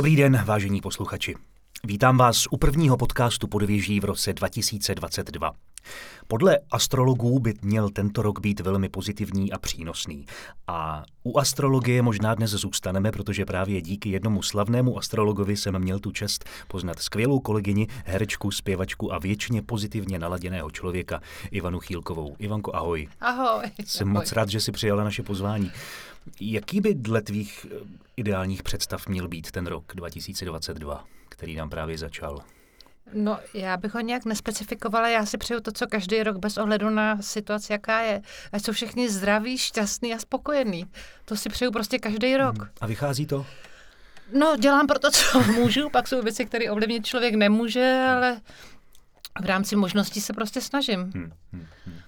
Dobrý 0.00 0.16
den, 0.16 0.42
vážení 0.44 0.80
posluchači. 0.80 1.34
Vítám 1.84 2.18
vás 2.18 2.46
u 2.50 2.56
prvního 2.56 2.96
podcastu 2.96 3.48
Podvěží 3.48 4.00
v 4.00 4.04
roce 4.04 4.32
2022. 4.32 5.52
Podle 6.28 6.58
astrologů 6.70 7.38
by 7.38 7.54
měl 7.62 7.88
tento 7.88 8.22
rok 8.22 8.40
být 8.40 8.60
velmi 8.60 8.88
pozitivní 8.88 9.52
a 9.52 9.58
přínosný. 9.58 10.26
A 10.66 11.04
u 11.22 11.38
astrologie 11.38 12.02
možná 12.02 12.34
dnes 12.34 12.50
zůstaneme, 12.50 13.12
protože 13.12 13.44
právě 13.44 13.82
díky 13.82 14.08
jednomu 14.08 14.42
slavnému 14.42 14.98
astrologovi 14.98 15.56
jsem 15.56 15.78
měl 15.78 15.98
tu 15.98 16.10
čest 16.10 16.44
poznat 16.68 16.98
skvělou 16.98 17.40
kolegyni, 17.40 17.86
herečku, 18.04 18.50
zpěvačku 18.50 19.12
a 19.14 19.18
věčně 19.18 19.62
pozitivně 19.62 20.18
naladěného 20.18 20.70
člověka, 20.70 21.20
Ivanu 21.50 21.80
Chýlkovou. 21.80 22.36
Ivanko, 22.38 22.76
ahoj. 22.76 23.08
Ahoj. 23.20 23.64
Jsem 23.84 24.08
ahoj. 24.08 24.20
moc 24.20 24.32
rád, 24.32 24.48
že 24.48 24.60
si 24.60 24.72
přijala 24.72 25.04
naše 25.04 25.22
pozvání. 25.22 25.72
Jaký 26.40 26.80
by 26.80 26.94
dle 26.94 27.22
tvých 27.22 27.66
eh, 27.70 27.76
ideálních 28.16 28.62
představ 28.62 29.08
měl 29.08 29.28
být 29.28 29.50
ten 29.50 29.66
rok 29.66 29.92
2022, 29.94 31.04
který 31.30 31.56
nám 31.56 31.70
právě 31.70 31.98
začal? 31.98 32.40
No, 33.12 33.38
já 33.54 33.76
bych 33.76 33.94
ho 33.94 34.00
nějak 34.00 34.24
nespecifikovala, 34.24 35.08
já 35.08 35.26
si 35.26 35.38
přeju 35.38 35.60
to, 35.60 35.72
co 35.72 35.86
každý 35.86 36.22
rok, 36.22 36.36
bez 36.36 36.58
ohledu 36.58 36.90
na 36.90 37.22
situaci, 37.22 37.72
jaká 37.72 38.00
je. 38.00 38.22
Ať 38.52 38.64
jsou 38.64 38.72
všichni 38.72 39.10
zdraví, 39.10 39.58
šťastní 39.58 40.14
a 40.14 40.18
spokojení. 40.18 40.86
To 41.24 41.36
si 41.36 41.48
přeju 41.48 41.70
prostě 41.70 41.98
každý 41.98 42.36
rok. 42.36 42.58
Hmm. 42.58 42.68
A 42.80 42.86
vychází 42.86 43.26
to? 43.26 43.46
No, 44.32 44.56
dělám 44.56 44.86
pro 44.86 44.98
to, 44.98 45.10
co 45.10 45.42
můžu, 45.52 45.90
pak 45.90 46.08
jsou 46.08 46.22
věci, 46.22 46.46
které 46.46 46.70
ovlivnit 46.70 47.06
člověk 47.06 47.34
nemůže, 47.34 48.06
ale 48.16 48.40
v 49.40 49.44
rámci 49.44 49.76
možností 49.76 50.20
se 50.20 50.32
prostě 50.32 50.60
snažím. 50.60 51.00
Hmm, 51.00 51.32
hmm, 51.52 51.66
hmm. 51.86 51.98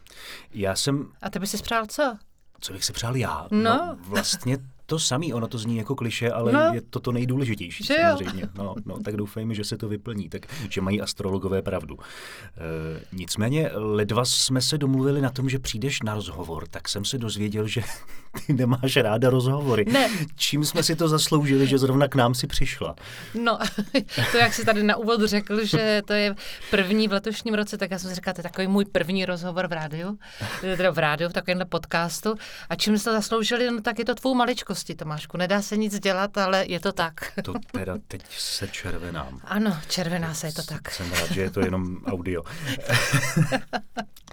Já 0.55 0.77
jsem... 0.77 1.13
A 1.23 1.31
ty 1.31 1.39
by 1.39 1.47
si 1.47 1.63
přál 1.63 1.87
co? 1.87 2.17
Co 2.61 2.73
bych 2.73 2.85
si 2.85 2.93
přál 2.93 3.17
já? 3.17 3.49
No. 3.51 3.61
no 3.61 3.97
vlastně 4.01 4.59
to 4.93 4.99
samý, 4.99 5.33
ono 5.33 5.49
to 5.49 5.59
zní 5.59 5.77
jako 5.77 5.95
kliše, 5.95 6.31
ale 6.31 6.53
No. 6.53 6.61
je 6.75 6.81
to 6.81 7.01
to 7.01 7.13
nejdůležitější 7.13 7.85
Že 7.85 7.95
samozřejmě. 8.11 8.49
No, 8.55 8.75
no, 8.85 8.99
tak 9.05 9.17
doufejme, 9.17 9.55
že 9.55 9.65
se 9.65 9.77
to 9.77 9.89
vyplní, 9.89 10.29
tak, 10.29 10.43
že 10.71 10.81
mají 10.81 11.01
astrologové 11.01 11.63
pravdu. 11.63 11.99
E, 11.99 13.01
nicméně, 13.13 13.71
ledva 13.75 14.25
jsme 14.25 14.61
se 14.61 14.79
domluvili 14.79 15.21
na 15.21 15.31
tom, 15.31 15.49
že 15.49 15.59
přijdeš 15.59 16.03
na 16.03 16.15
rozhovor, 16.15 16.69
tak 16.69 16.89
jsem 16.89 17.05
se 17.05 17.19
dozvěděl, 17.19 17.67
že 17.69 17.81
ty 18.47 18.53
nemáš 18.53 18.97
ráda 18.97 19.31
rozhovory. 19.31 19.85
Ne. 19.85 20.09
Čím 20.37 20.65
jsme 20.65 20.83
si 20.83 20.97
to 20.97 21.09
zasloužili, 21.09 21.67
že 21.67 21.79
zrovna 21.79 22.09
k 22.09 22.15
nám 22.15 22.35
si 22.35 22.47
přišla? 22.47 22.95
No, 23.43 23.59
to 24.33 24.37
jak 24.39 24.55
jsi 24.55 24.65
tady 24.65 24.83
na 24.83 24.97
úvod 24.97 25.21
řekl, 25.25 25.65
že 25.65 26.03
to 26.07 26.13
je 26.13 26.35
první 26.71 27.09
v 27.09 27.13
letošním 27.13 27.55
roce, 27.55 27.79
tak 27.79 27.91
já 27.91 27.99
jsem 27.99 28.11
si 28.11 28.15
říkala, 28.17 28.35
to 28.35 28.39
je 28.39 28.43
takový 28.43 28.67
můj 28.67 28.85
první 28.85 29.25
rozhovor 29.25 29.67
v 29.69 29.73
rádiu, 29.73 30.19
teda 30.61 30.91
v 30.91 30.99
rádiu, 30.99 31.31
v 31.31 31.33
takovémhle 31.33 31.65
podcastu. 31.65 32.35
A 32.69 32.75
čím 32.77 32.99
jste 32.99 33.11
to 33.11 33.17
zasloužili, 33.17 33.71
no 33.71 33.81
tak 33.81 33.99
je 33.99 34.05
to 34.05 34.15
tvou 34.15 34.35
maličkostí, 34.83 34.95
Tomášku. 34.95 35.37
Nedá 35.37 35.63
se 35.63 35.77
nic 35.77 36.01
dělat, 36.01 36.39
ale 36.39 36.67
je 36.67 36.81
to 36.81 36.93
tak. 36.93 37.33
To 37.45 37.55
teda 37.73 37.99
teď 38.09 38.23
se 38.31 38.69
červenám. 38.69 39.41
Ano, 39.45 39.77
červená 39.89 40.35
se 40.35 40.47
je 40.47 40.53
to 40.53 40.63
tak. 40.63 40.91
Jsem 40.91 41.13
rád, 41.13 41.31
že 41.31 41.41
je 41.41 41.51
to 41.51 41.61
jenom 41.61 41.97
audio. 42.05 42.43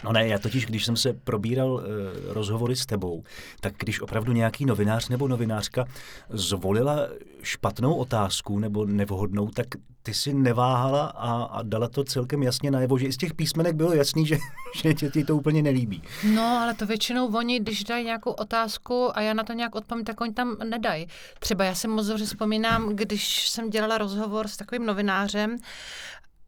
No 0.03 0.13
ne, 0.13 0.27
já 0.27 0.39
totiž, 0.39 0.65
když 0.65 0.85
jsem 0.85 0.97
se 0.97 1.13
probíral 1.13 1.71
uh, 1.71 1.83
rozhovory 2.27 2.75
s 2.75 2.85
tebou, 2.85 3.23
tak 3.59 3.73
když 3.77 4.01
opravdu 4.01 4.33
nějaký 4.33 4.65
novinář 4.65 5.09
nebo 5.09 5.27
novinářka 5.27 5.85
zvolila 6.29 7.07
špatnou 7.43 7.95
otázku 7.95 8.59
nebo 8.59 8.85
nevhodnou, 8.85 9.47
tak 9.47 9.67
ty 10.03 10.13
si 10.13 10.33
neváhala 10.33 11.05
a, 11.05 11.43
a 11.43 11.61
dala 11.61 11.87
to 11.87 12.03
celkem 12.03 12.43
jasně 12.43 12.71
najevo, 12.71 12.97
že 12.97 13.05
i 13.05 13.13
z 13.13 13.17
těch 13.17 13.33
písmenek 13.33 13.75
bylo 13.75 13.93
jasný, 13.93 14.25
že, 14.25 14.37
že 14.75 14.93
tě, 14.93 15.09
ti 15.09 15.23
to 15.23 15.35
úplně 15.35 15.61
nelíbí. 15.61 16.01
No, 16.33 16.41
ale 16.41 16.73
to 16.73 16.85
většinou 16.85 17.27
oni, 17.27 17.59
když 17.59 17.83
dají 17.83 18.05
nějakou 18.05 18.31
otázku 18.31 19.17
a 19.17 19.21
já 19.21 19.33
na 19.33 19.43
to 19.43 19.53
nějak 19.53 19.75
odpovím, 19.75 20.05
tak 20.05 20.21
oni 20.21 20.28
tam 20.33 20.57
nedají. 20.63 21.07
Třeba 21.39 21.63
já 21.63 21.75
si 21.75 21.87
moc 21.87 22.07
dobře 22.07 22.25
vzpomínám, 22.25 22.95
když 22.95 23.49
jsem 23.49 23.69
dělala 23.69 23.97
rozhovor 23.97 24.47
s 24.47 24.57
takovým 24.57 24.85
novinářem, 24.85 25.57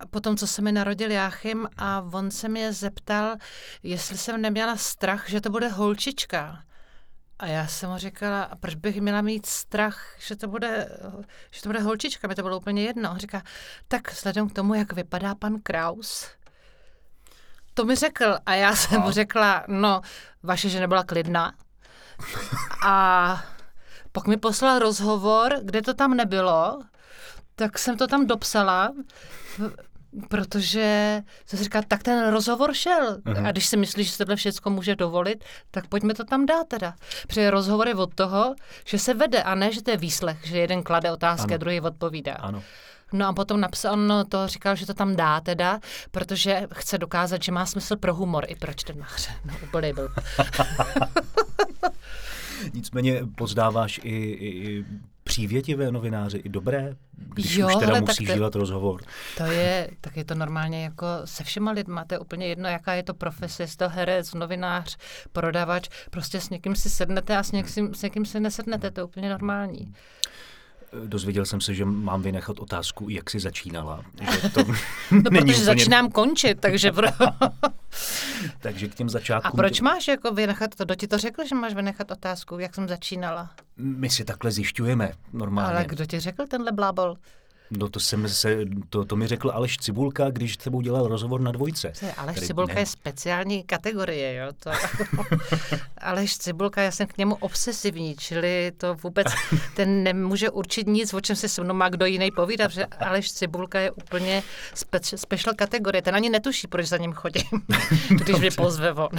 potom, 0.09 0.37
co 0.37 0.47
se 0.47 0.61
mi 0.61 0.71
narodil 0.71 1.11
Jáchym 1.11 1.67
a 1.77 2.05
on 2.13 2.31
se 2.31 2.49
mě 2.49 2.73
zeptal, 2.73 3.35
jestli 3.83 4.17
jsem 4.17 4.41
neměla 4.41 4.75
strach, 4.77 5.29
že 5.29 5.41
to 5.41 5.49
bude 5.49 5.67
holčička. 5.67 6.63
A 7.39 7.45
já 7.45 7.67
jsem 7.67 7.89
mu 7.89 7.97
říkala, 7.97 8.43
a 8.43 8.55
proč 8.55 8.75
bych 8.75 9.01
měla 9.01 9.21
mít 9.21 9.45
strach, 9.45 10.15
že 10.19 10.35
to 10.35 10.47
bude, 10.47 10.99
že 11.51 11.61
to 11.61 11.69
bude 11.69 11.79
holčička, 11.79 12.27
mi 12.27 12.35
to 12.35 12.41
bylo 12.41 12.57
úplně 12.57 12.83
jedno. 12.83 13.11
On 13.11 13.17
říká, 13.17 13.43
tak 13.87 14.11
vzhledem 14.11 14.49
k 14.49 14.53
tomu, 14.53 14.73
jak 14.73 14.93
vypadá 14.93 15.35
pan 15.35 15.59
Kraus, 15.63 16.27
to 17.73 17.85
mi 17.85 17.95
řekl 17.95 18.37
a 18.45 18.53
já 18.53 18.75
jsem 18.75 19.01
mu 19.01 19.11
řekla, 19.11 19.63
no, 19.67 20.01
vaše 20.43 20.69
žena 20.69 20.87
byla 20.87 21.03
klidná. 21.03 21.53
A 22.85 23.43
pak 24.11 24.27
mi 24.27 24.37
poslal 24.37 24.79
rozhovor, 24.79 25.59
kde 25.63 25.81
to 25.81 25.93
tam 25.93 26.17
nebylo, 26.17 26.79
tak 27.55 27.79
jsem 27.79 27.97
to 27.97 28.07
tam 28.07 28.27
dopsala, 28.27 28.91
protože 30.27 31.21
jsem 31.45 31.57
si 31.57 31.63
říkala, 31.63 31.83
tak 31.87 32.03
ten 32.03 32.29
rozhovor 32.29 32.73
šel. 32.73 33.17
Uh-huh. 33.17 33.47
A 33.47 33.51
když 33.51 33.65
si 33.65 33.77
myslíš, 33.77 34.07
že 34.07 34.13
se 34.13 34.17
tohle 34.17 34.35
všechno 34.35 34.71
může 34.71 34.95
dovolit, 34.95 35.43
tak 35.71 35.87
pojďme 35.87 36.13
to 36.13 36.23
tam 36.23 36.45
dát 36.45 36.67
teda. 36.67 36.93
Protože 37.27 37.51
rozhovor 37.51 37.87
je 37.87 37.95
od 37.95 38.15
toho, 38.15 38.55
že 38.85 38.99
se 38.99 39.13
vede 39.13 39.43
a 39.43 39.55
ne, 39.55 39.71
že 39.71 39.83
to 39.83 39.91
je 39.91 39.97
výslech, 39.97 40.37
že 40.43 40.57
jeden 40.57 40.83
klade 40.83 41.11
otázky 41.11 41.45
Ano. 41.45 41.55
a 41.55 41.57
druhý 41.57 41.81
odpovídá. 41.81 42.33
Ano. 42.33 42.63
No 43.13 43.27
a 43.27 43.33
potom 43.33 43.61
napsal, 43.61 43.93
on 43.93 44.25
to 44.29 44.47
říkal, 44.47 44.75
že 44.75 44.85
to 44.85 44.93
tam 44.93 45.15
dá 45.15 45.41
teda, 45.41 45.79
protože 46.11 46.67
chce 46.73 46.97
dokázat, 46.97 47.43
že 47.43 47.51
má 47.51 47.65
smysl 47.65 47.95
pro 47.95 48.15
humor 48.15 48.45
i 48.47 48.55
pro 48.55 48.73
čtenáře. 48.73 49.31
No 49.45 49.53
úplně 49.63 49.93
byl. 49.93 50.09
Nicméně 52.73 53.21
pozdáváš 53.35 53.99
i, 54.03 54.09
i, 54.09 54.47
i 54.47 54.85
přívětivé 55.23 55.91
novináře, 55.91 56.37
i 56.37 56.49
dobré, 56.49 56.95
když 57.33 57.55
Jo, 57.55 57.67
už 57.67 57.75
teda 57.75 57.91
tak 57.91 58.01
musíš 58.01 58.27
to- 58.27 58.33
dělat 58.33 58.55
rozhovor. 58.55 59.01
To 59.37 59.43
je, 59.43 59.89
tak 60.01 60.17
je 60.17 60.25
to 60.25 60.35
normálně 60.35 60.83
jako 60.83 61.05
se 61.25 61.43
všema 61.43 61.71
lidma, 61.71 62.05
to 62.05 62.13
je 62.15 62.19
úplně 62.19 62.47
jedno, 62.47 62.69
jaká 62.69 62.93
je 62.93 63.03
to 63.03 63.13
profese, 63.13 63.63
jestli 63.63 63.77
to 63.77 63.89
herec, 63.89 64.33
novinář, 64.33 64.97
prodavač, 65.31 65.89
prostě 66.09 66.41
s 66.41 66.49
někým 66.49 66.75
si 66.75 66.89
sednete 66.89 67.37
a 67.37 67.43
s 67.43 67.51
někým, 67.51 67.93
s 67.93 68.01
někým 68.01 68.25
si 68.25 68.39
nesednete, 68.39 68.91
to 68.91 68.99
je 68.99 69.03
úplně 69.03 69.29
normální. 69.29 69.93
Dozvěděl 71.05 71.45
jsem 71.45 71.61
se, 71.61 71.73
že 71.73 71.85
mám 71.85 72.21
vynechat 72.21 72.59
otázku, 72.59 73.09
jak 73.09 73.29
jsi 73.29 73.39
začínala. 73.39 74.03
Že 74.41 74.49
to 74.49 74.63
No, 74.63 74.67
není 75.11 75.21
protože 75.21 75.41
úplně... 75.41 75.63
začínám 75.65 76.11
končit, 76.11 76.59
takže 76.59 76.91
pro... 76.91 77.07
Takže 78.59 78.87
k 78.87 78.95
těm 78.95 79.07
A 79.07 79.09
začátkům... 79.09 79.57
proč 79.57 79.81
máš 79.81 80.07
jako 80.07 80.31
vynechat 80.33 80.75
to? 80.75 80.85
Kdo 80.85 80.95
ti 80.95 81.07
to 81.07 81.17
řekl, 81.17 81.47
že 81.47 81.55
máš 81.55 81.73
vynechat 81.73 82.11
otázku, 82.11 82.59
jak 82.59 82.75
jsem 82.75 82.87
začínala? 82.87 83.49
My 83.77 84.09
si 84.09 84.25
takhle 84.25 84.51
zjišťujeme 84.51 85.11
normálně. 85.33 85.75
Ale 85.75 85.85
kdo 85.85 86.05
ti 86.05 86.19
řekl 86.19 86.47
tenhle 86.47 86.71
blábol? 86.71 87.15
No 87.77 87.89
to, 87.89 87.99
jsem 87.99 88.29
se, 88.29 88.57
to, 88.89 89.05
to 89.05 89.15
mi 89.15 89.27
řekl 89.27 89.51
Aleš 89.53 89.77
Cibulka, 89.77 90.29
když 90.29 90.53
s 90.53 90.57
tebou 90.57 90.81
dělal 90.81 91.07
rozhovor 91.07 91.41
na 91.41 91.51
dvojce. 91.51 91.93
Je, 92.01 92.13
Aleš 92.13 92.35
Tady 92.35 92.47
Cibulka 92.47 92.73
ne- 92.73 92.79
je 92.81 92.85
speciální 92.85 93.63
kategorie, 93.63 94.35
jo. 94.35 94.51
To... 94.59 94.71
Aleš 95.97 96.37
Cibulka, 96.37 96.81
já 96.81 96.91
jsem 96.91 97.07
k 97.07 97.17
němu 97.17 97.35
obsesivní, 97.35 98.15
čili 98.15 98.71
to 98.77 98.95
vůbec, 98.95 99.27
ten 99.75 100.03
nemůže 100.03 100.49
určit 100.49 100.87
nic, 100.87 101.13
o 101.13 101.21
čem 101.21 101.35
se 101.35 101.49
se 101.49 101.63
mnou 101.63 101.73
má 101.75 101.89
kdo 101.89 102.05
jiný 102.05 102.31
povídat, 102.31 102.67
protože 102.71 102.85
Aleš 102.85 103.31
Cibulka 103.33 103.79
je 103.79 103.91
úplně 103.91 104.43
spe- 104.75 105.17
special 105.17 105.53
kategorie, 105.55 106.01
ten 106.01 106.15
ani 106.15 106.29
netuší, 106.29 106.67
proč 106.67 106.87
za 106.87 106.97
ním 106.97 107.13
chodím, 107.13 107.43
když 108.09 108.37
mě 108.39 108.51
pozve 108.51 108.93
on. 108.93 109.09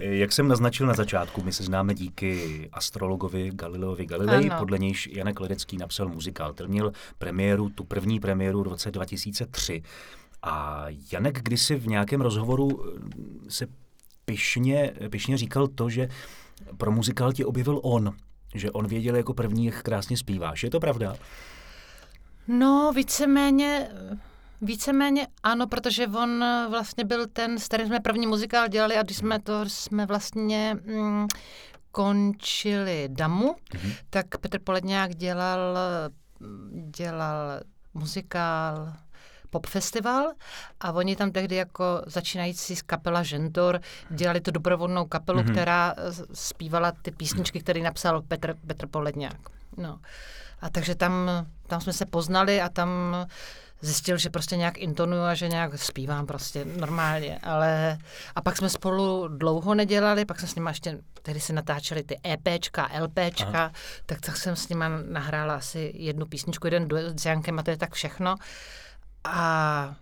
Jak 0.00 0.32
jsem 0.32 0.48
naznačil 0.48 0.86
na 0.86 0.94
začátku, 0.94 1.42
my 1.42 1.52
se 1.52 1.62
známe 1.62 1.94
díky 1.94 2.68
astrologovi 2.72 3.50
Galileovi 3.54 4.06
Galilei, 4.06 4.50
Ano. 4.50 4.58
podle 4.58 4.78
nějž 4.78 5.06
Janek 5.12 5.40
Ledecký 5.40 5.76
napsal 5.76 6.08
muzikál. 6.08 6.52
Ten 6.64 6.70
měl 6.70 6.92
premiéru, 7.18 7.68
tu 7.68 7.84
první 7.84 8.20
premiéru 8.20 8.62
v 8.62 8.68
roce 8.68 8.90
2003. 8.90 9.82
A 10.42 10.84
Janek 11.12 11.42
kdysi 11.42 11.76
v 11.76 11.86
nějakém 11.86 12.20
rozhovoru 12.20 12.84
eh, 12.84 13.00
se 13.48 13.66
pyšně, 14.24 14.92
pyšně 15.10 15.36
říkal 15.36 15.68
to, 15.68 15.90
že 15.90 16.08
pro 16.76 16.92
muzikál 16.92 17.32
tě 17.32 17.46
objevil 17.46 17.80
on, 17.82 18.12
že 18.54 18.70
on 18.70 18.86
věděl 18.86 19.16
jako 19.16 19.34
první, 19.34 19.66
jak 19.66 19.82
krásně 19.82 20.16
zpíváš. 20.16 20.62
Je 20.62 20.70
to 20.70 20.80
pravda? 20.80 21.16
No, 22.48 22.92
víceméně, 22.94 23.88
víceméně 24.62 25.26
ano, 25.42 25.66
protože 25.66 26.06
on 26.06 26.44
vlastně 26.70 27.04
byl 27.04 27.26
ten, 27.26 27.58
s 27.58 27.64
kterým 27.64 27.86
jsme 27.86 28.00
první 28.00 28.26
muzikál 28.26 28.68
dělali 28.68 28.96
a 28.96 29.02
když 29.02 29.16
jsme 29.16 29.40
to 29.40 29.64
jsme 29.68 30.06
vlastně 30.06 30.76
mm, 30.86 31.26
končili 31.92 33.08
Damu, 33.12 33.52
mm-hmm. 33.52 33.94
tak 34.10 34.38
Petr 34.38 34.58
Poledňák 34.58 35.14
dělal, 35.14 35.78
dělal 36.90 37.60
muzikál 37.94 38.92
pop 39.50 39.66
festival 39.66 40.32
a 40.80 40.92
oni 40.92 41.16
tam 41.16 41.32
tehdy 41.32 41.56
jako 41.56 42.02
začínající 42.06 42.76
z 42.76 42.82
kapela 42.82 43.22
Žentor 43.22 43.80
dělali 44.10 44.40
tu 44.40 44.50
doprovodnou 44.50 45.06
kapelu, 45.06 45.40
mm-hmm. 45.40 45.52
která 45.52 45.94
eh, 45.96 46.12
zpívala 46.32 46.92
ty 46.92 47.10
písničky, 47.10 47.60
které 47.60 47.80
napsal 47.80 48.22
Petr, 48.22 48.54
Petr 48.66 48.86
Poledňák. 48.86 49.40
No. 49.76 50.00
A 50.60 50.70
takže 50.70 50.94
tam, 50.94 51.30
tam 51.66 51.80
jsme 51.80 51.92
se 51.92 52.06
poznali 52.06 52.60
a 52.60 52.68
tam 52.68 53.16
zjistil, 53.80 54.18
že 54.18 54.30
prostě 54.30 54.56
nějak 54.56 54.78
intonuju 54.78 55.22
a 55.22 55.34
že 55.34 55.48
nějak 55.48 55.78
zpívám 55.78 56.26
prostě 56.26 56.64
normálně, 56.64 57.38
ale 57.42 57.98
a 58.34 58.40
pak 58.40 58.56
jsme 58.56 58.70
spolu 58.70 59.28
dlouho 59.28 59.74
nedělali, 59.74 60.24
pak 60.24 60.40
jsme 60.40 60.48
s 60.48 60.54
nimi 60.54 60.70
ještě, 60.70 60.98
tehdy 61.22 61.40
si 61.40 61.52
natáčeli 61.52 62.02
ty 62.02 62.20
EPčka, 62.26 62.90
LPčka, 63.00 63.48
Aha. 63.48 63.72
tak, 64.06 64.20
tak 64.20 64.36
jsem 64.36 64.56
s 64.56 64.68
nimi 64.68 64.84
nahrála 65.08 65.54
asi 65.54 65.92
jednu 65.94 66.26
písničku, 66.26 66.66
jeden 66.66 66.88
duet 66.88 67.20
s 67.20 67.24
Jankem 67.24 67.58
a 67.58 67.62
to 67.62 67.70
je 67.70 67.76
tak 67.76 67.92
všechno. 67.92 68.34
A 69.24 69.94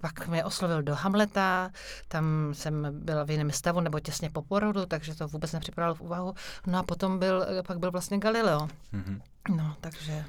pak 0.00 0.28
mě 0.28 0.44
oslovil 0.44 0.82
do 0.82 0.94
Hamleta, 0.94 1.70
tam 2.08 2.50
jsem 2.52 2.86
byla 2.90 3.24
v 3.24 3.30
jiném 3.30 3.50
stavu 3.50 3.80
nebo 3.80 4.00
těsně 4.00 4.30
po 4.30 4.42
porodu, 4.42 4.86
takže 4.86 5.14
to 5.14 5.28
vůbec 5.28 5.52
nepřipadalo 5.52 5.94
v 5.94 6.00
úvahu. 6.00 6.34
No 6.66 6.78
a 6.78 6.82
potom 6.82 7.18
byl, 7.18 7.46
pak 7.66 7.78
byl 7.78 7.90
vlastně 7.90 8.18
Galileo. 8.18 8.68
Mm-hmm. 8.94 9.20
No, 9.56 9.76
takže 9.80 10.24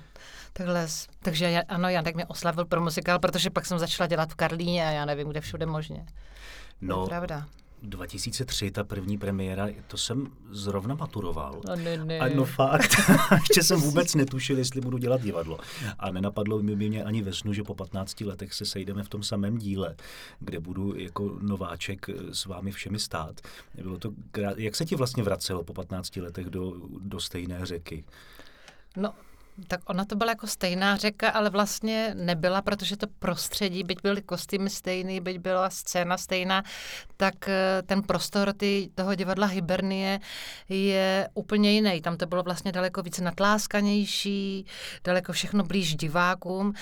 takhle, 0.53 0.87
takže 1.21 1.61
ano, 1.61 1.89
Janek 1.89 2.15
mě 2.15 2.25
oslavil 2.25 2.65
pro 2.65 2.81
muzikál, 2.81 3.19
protože 3.19 3.49
pak 3.49 3.65
jsem 3.65 3.79
začala 3.79 4.07
dělat 4.07 4.31
v 4.31 4.35
Karlíně 4.35 4.87
a 4.87 4.91
já 4.91 5.05
nevím, 5.05 5.29
kde 5.29 5.41
všude 5.41 5.65
možně. 5.65 6.05
No, 6.81 6.95
to 6.95 7.01
je 7.01 7.07
pravda. 7.09 7.47
2003, 7.83 8.71
ta 8.71 8.83
první 8.83 9.17
premiéra, 9.17 9.67
to 9.87 9.97
jsem 9.97 10.27
zrovna 10.51 10.95
maturoval. 10.95 11.61
No, 11.67 11.75
ne, 11.75 12.05
ne. 12.05 12.19
A 12.19 12.27
no 12.35 12.45
fakt, 12.45 12.91
ještě 13.39 13.63
jsem 13.63 13.81
vůbec 13.81 14.15
netušil, 14.15 14.57
jestli 14.57 14.81
budu 14.81 14.97
dělat 14.97 15.21
divadlo. 15.21 15.59
A 15.99 16.11
nenapadlo 16.11 16.61
mi 16.61 16.75
mě 16.75 17.03
ani 17.03 17.21
ve 17.21 17.33
snu, 17.33 17.53
že 17.53 17.63
po 17.63 17.75
15 17.75 18.21
letech 18.21 18.53
se 18.53 18.65
sejdeme 18.65 19.03
v 19.03 19.09
tom 19.09 19.23
samém 19.23 19.57
díle, 19.57 19.95
kde 20.39 20.59
budu 20.59 20.95
jako 20.95 21.37
nováček 21.41 22.09
s 22.31 22.45
vámi 22.45 22.71
všemi 22.71 22.99
stát. 22.99 23.41
Bylo 23.81 23.97
to, 23.97 24.11
jak 24.57 24.75
se 24.75 24.85
ti 24.85 24.95
vlastně 24.95 25.23
vracelo 25.23 25.63
po 25.63 25.73
15 25.73 26.15
letech 26.15 26.45
do, 26.45 26.73
do 26.99 27.19
stejné 27.19 27.65
řeky? 27.65 28.03
No, 28.97 29.13
tak 29.67 29.79
ona 29.85 30.05
to 30.05 30.15
byla 30.15 30.31
jako 30.31 30.47
stejná 30.47 30.95
řeka, 30.95 31.29
ale 31.29 31.49
vlastně 31.49 32.11
nebyla, 32.17 32.61
protože 32.61 32.97
to 32.97 33.07
prostředí, 33.19 33.83
byť 33.83 33.97
byly 34.03 34.21
kostýmy 34.21 34.69
stejný, 34.69 35.21
byť 35.21 35.37
byla 35.37 35.69
scéna 35.69 36.17
stejná, 36.17 36.63
tak 37.17 37.49
eh, 37.49 37.81
ten 37.85 38.01
prostor 38.01 38.53
ty, 38.53 38.89
toho 38.95 39.15
divadla 39.15 39.47
Hibernie 39.47 40.19
je 40.69 41.29
úplně 41.33 41.71
jiný. 41.71 42.01
Tam 42.01 42.17
to 42.17 42.25
bylo 42.25 42.43
vlastně 42.43 42.71
daleko 42.71 43.01
více 43.01 43.23
natláskanější, 43.23 44.65
daleko 45.03 45.33
všechno 45.33 45.63
blíž 45.63 45.95
divákům, 45.95 46.73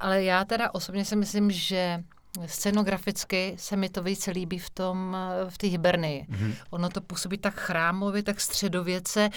ale 0.00 0.24
já 0.24 0.44
teda 0.44 0.74
osobně 0.74 1.04
si 1.04 1.16
myslím, 1.16 1.50
že 1.50 2.04
scenograficky 2.46 3.54
se 3.58 3.76
mi 3.76 3.88
to 3.88 4.02
více 4.02 4.30
líbí 4.30 4.58
v 4.58 4.70
tom, 4.70 5.16
eh, 5.16 5.50
v 5.50 5.58
té 5.58 5.66
Hibernii. 5.66 6.26
Mm-hmm. 6.30 6.54
Ono 6.70 6.88
to 6.88 7.00
působí 7.00 7.38
tak 7.38 7.54
chrámově, 7.54 8.22
tak 8.22 8.40
středověce, 8.40 9.30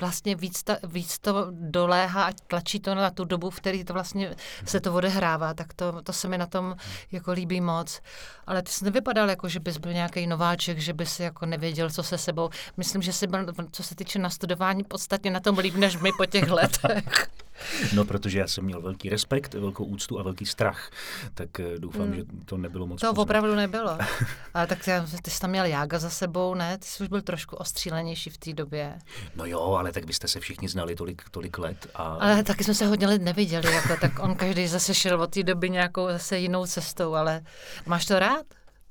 vlastně 0.00 0.34
víc, 0.34 0.62
ta, 0.62 0.76
víc 0.84 1.18
to 1.18 1.46
doléhá 1.50 2.24
a 2.24 2.32
tlačí 2.46 2.80
to 2.80 2.94
na 2.94 3.10
tu 3.10 3.24
dobu, 3.24 3.50
v 3.50 3.56
které 3.56 3.84
to 3.84 3.92
vlastně 3.92 4.34
se 4.64 4.80
to 4.80 4.94
odehrává, 4.94 5.54
tak 5.54 5.74
to, 5.74 6.02
to 6.02 6.12
se 6.12 6.28
mi 6.28 6.38
na 6.38 6.46
tom 6.46 6.76
jako 7.12 7.32
líbí 7.32 7.60
moc. 7.60 8.00
Ale 8.46 8.62
ty 8.62 8.72
jsi 8.72 8.84
nevypadal 8.84 9.30
jako, 9.30 9.48
že 9.48 9.60
bys 9.60 9.78
byl 9.78 9.92
nějaký 9.92 10.26
nováček, 10.26 10.78
že 10.78 10.92
bys 10.92 11.20
jako 11.20 11.46
nevěděl, 11.46 11.90
co 11.90 12.02
se 12.02 12.18
sebou. 12.18 12.50
Myslím, 12.76 13.02
že 13.02 13.12
jsi 13.12 13.26
byl, 13.26 13.46
co 13.72 13.82
se 13.82 13.94
týče 13.94 14.18
nastudování, 14.18 14.84
podstatně 14.84 15.30
na 15.30 15.40
tom 15.40 15.58
líp, 15.58 15.74
než 15.74 15.96
my 15.96 16.10
po 16.16 16.26
těch 16.26 16.50
letech. 16.50 17.28
No, 17.94 18.04
protože 18.04 18.38
já 18.38 18.46
jsem 18.46 18.64
měl 18.64 18.80
velký 18.80 19.08
respekt, 19.08 19.54
velkou 19.54 19.84
úctu 19.84 20.20
a 20.20 20.22
velký 20.22 20.46
strach, 20.46 20.90
tak 21.34 21.60
eh, 21.60 21.78
doufám, 21.78 22.06
mm. 22.06 22.14
že 22.14 22.22
to 22.44 22.56
nebylo 22.56 22.86
moc 22.86 23.00
To 23.00 23.06
poznat. 23.06 23.22
opravdu 23.22 23.54
nebylo. 23.54 23.98
Ale 24.54 24.66
tak 24.66 24.78
ty 25.22 25.30
jsi 25.30 25.40
tam 25.40 25.50
měl 25.50 25.64
jága 25.64 25.98
za 25.98 26.10
sebou, 26.10 26.54
ne? 26.54 26.78
Ty 26.78 26.86
jsi 26.86 27.02
už 27.02 27.08
byl 27.08 27.22
trošku 27.22 27.56
ostřílenější 27.56 28.30
v 28.30 28.38
té 28.38 28.52
době. 28.52 28.98
No 29.36 29.46
jo, 29.46 29.60
ale 29.60 29.92
tak 29.92 30.06
byste 30.06 30.28
se 30.28 30.40
všichni 30.40 30.68
znali 30.68 30.94
tolik, 30.94 31.22
tolik 31.30 31.58
let. 31.58 31.86
A... 31.94 32.02
Ale 32.02 32.42
taky 32.42 32.64
jsme 32.64 32.74
se 32.74 32.86
hodně 32.86 33.06
let 33.06 33.22
neviděli, 33.22 33.72
jako, 33.74 33.96
tak 34.00 34.18
on 34.18 34.34
každý 34.34 34.66
zase 34.66 34.94
šel 34.94 35.22
od 35.22 35.30
té 35.30 35.42
doby 35.42 35.70
nějakou 35.70 36.06
zase 36.08 36.38
jinou 36.38 36.66
cestou, 36.66 37.14
ale 37.14 37.40
máš 37.86 38.06
to 38.06 38.18
rád? 38.18 38.46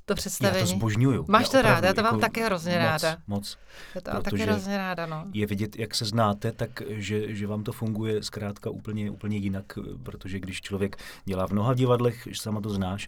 To 0.05 0.15
představení. 0.15 0.59
Já 0.59 0.65
to 0.65 0.71
zbožňuju. 0.71 1.25
Máš 1.27 1.49
to 1.49 1.61
rád, 1.61 1.83
já 1.83 1.93
to 1.93 2.01
mám 2.01 2.13
jako 2.13 2.21
taky 2.21 2.41
hrozně 2.41 2.71
moc, 2.71 2.81
ráda. 2.81 3.17
Moc, 3.27 3.57
Já 3.95 4.01
to 4.01 4.11
mám 4.11 4.23
taky 4.23 4.37
hrozně 4.37 4.77
ráda, 4.77 5.05
no. 5.05 5.25
Je 5.33 5.45
vidět, 5.45 5.79
jak 5.79 5.95
se 5.95 6.05
znáte, 6.05 6.51
tak 6.51 6.81
že, 6.89 7.35
že 7.35 7.47
vám 7.47 7.63
to 7.63 7.71
funguje 7.71 8.23
zkrátka 8.23 8.69
úplně, 8.69 9.11
úplně 9.11 9.37
jinak, 9.37 9.79
protože 10.03 10.39
když 10.39 10.61
člověk 10.61 10.97
dělá 11.25 11.47
v 11.47 11.51
mnoha 11.51 11.73
divadlech, 11.73 12.27
sama 12.33 12.61
to 12.61 12.69
znáš, 12.69 13.07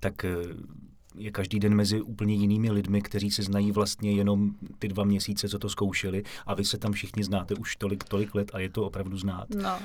tak 0.00 0.24
eh, 0.24 0.36
je 1.18 1.30
každý 1.30 1.60
den 1.60 1.74
mezi 1.74 2.00
úplně 2.00 2.34
jinými 2.34 2.70
lidmi, 2.70 3.02
kteří 3.02 3.30
se 3.30 3.42
znají 3.42 3.72
vlastně 3.72 4.12
jenom 4.12 4.50
ty 4.78 4.88
dva 4.88 5.04
měsíce, 5.04 5.48
co 5.48 5.58
to 5.58 5.68
zkoušeli 5.68 6.22
a 6.46 6.54
vy 6.54 6.64
se 6.64 6.78
tam 6.78 6.92
všichni 6.92 7.24
znáte 7.24 7.54
už 7.54 7.76
tolik, 7.76 8.04
tolik 8.04 8.34
let 8.34 8.50
a 8.54 8.58
je 8.58 8.70
to 8.70 8.82
opravdu 8.84 9.18
znát. 9.18 9.46
No, 9.50 9.78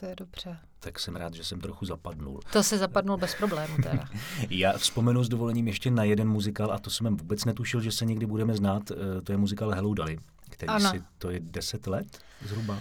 to 0.00 0.06
je 0.06 0.16
dobře 0.16 0.58
tak 0.80 0.98
jsem 0.98 1.16
rád, 1.16 1.34
že 1.34 1.44
jsem 1.44 1.60
trochu 1.60 1.86
zapadnul. 1.86 2.40
To 2.52 2.62
se 2.62 2.78
zapadnul 2.78 3.16
bez 3.16 3.34
problému 3.34 3.76
teda. 3.76 4.08
Já 4.50 4.78
vzpomenu 4.78 5.24
s 5.24 5.28
dovolením 5.28 5.66
ještě 5.66 5.90
na 5.90 6.04
jeden 6.04 6.28
muzikál 6.28 6.72
a 6.72 6.78
to 6.78 6.90
jsem 6.90 7.16
vůbec 7.16 7.44
netušil, 7.44 7.80
že 7.80 7.92
se 7.92 8.04
někdy 8.04 8.26
budeme 8.26 8.54
znát. 8.54 8.90
Eh, 8.90 9.20
to 9.22 9.32
je 9.32 9.38
muzikál 9.38 9.70
Hello 9.70 9.94
Dolly, 9.94 10.18
který 10.50 10.68
ano. 10.68 10.90
si, 10.90 11.02
to 11.18 11.30
je 11.30 11.40
10 11.42 11.86
let 11.86 12.18
zhruba. 12.44 12.78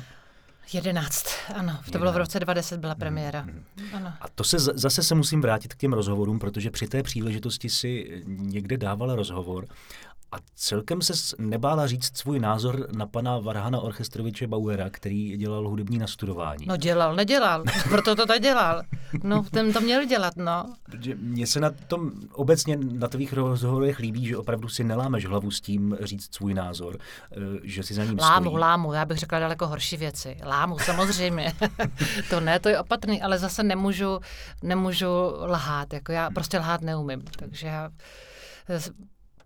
11, 0.74 1.28
ano. 1.56 1.74
To 1.74 1.88
11. 1.88 1.98
bylo 1.98 2.12
v 2.12 2.18
roce 2.18 2.40
2010 2.40 2.80
byla 2.80 2.96
premiéra. 2.96 3.42
Mm, 3.42 3.64
mm. 3.78 3.86
Ano. 3.94 4.14
A 4.22 4.30
to 4.30 4.44
se 4.44 4.60
zase 4.60 5.04
se 5.04 5.16
musím 5.16 5.42
vrátit 5.42 5.74
k 5.74 5.78
těm 5.78 5.94
rozhovorům, 5.94 6.40
protože 6.40 6.72
při 6.72 6.88
té 6.88 7.04
příležitosti 7.04 7.70
si 7.70 8.24
někde 8.26 8.78
dávala 8.78 9.16
rozhovor 9.16 9.68
a 10.32 10.36
celkem 10.56 11.02
se 11.02 11.14
nebála 11.38 11.88
říct 11.88 12.18
svůj 12.18 12.40
názor 12.40 12.88
na 12.92 13.06
pana 13.06 13.40
Varhana 13.40 13.80
Orchestroviče 13.80 14.48
Bauera, 14.48 14.90
který 14.90 15.38
dělal 15.38 15.70
hudební 15.70 15.98
nastudování. 15.98 16.66
No 16.66 16.78
dělal, 16.78 17.16
nedělal, 17.16 17.64
proto 17.90 18.16
to 18.16 18.38
dělal. 18.40 18.84
No, 19.24 19.46
ten 19.52 19.74
to 19.74 19.82
měl 19.82 20.06
dělat, 20.06 20.34
no. 20.36 20.74
Mně 21.16 21.48
se 21.48 21.60
na 21.60 21.70
tom 21.70 22.12
obecně 22.34 22.78
na 22.82 23.08
tvých 23.08 23.34
rozhovorech 23.34 24.00
líbí, 24.00 24.26
že 24.26 24.38
opravdu 24.38 24.70
si 24.70 24.84
nelámeš 24.84 25.26
hlavu 25.26 25.52
s 25.52 25.62
tím 25.62 25.98
říct 26.02 26.36
svůj 26.36 26.54
názor, 26.54 26.98
eh, 27.32 27.38
že 27.64 27.84
si 27.84 27.94
za 27.94 28.04
ním 28.04 28.20
Lámu, 28.20 28.46
stojí. 28.50 28.60
lámu, 28.62 28.94
já 28.94 29.06
bych 29.06 29.18
řekla 29.18 29.40
daleko 29.40 29.68
horší 29.68 29.98
věci. 29.98 30.38
Lámu, 30.46 30.80
samozřejmě. 30.80 31.54
to 32.30 32.40
ne, 32.40 32.60
to 32.60 32.70
je 32.70 32.80
opatrný, 32.80 33.22
ale 33.22 33.40
zase 33.40 33.64
nemůžu, 33.64 34.20
nemůžu 34.64 35.08
lhát, 35.42 35.94
jako 35.94 36.12
já 36.12 36.30
prostě 36.30 36.60
lhát 36.60 36.82
neumím, 36.82 37.22
takže 37.40 37.68
já 37.68 37.90